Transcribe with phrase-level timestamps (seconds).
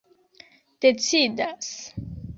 [0.81, 1.47] decidas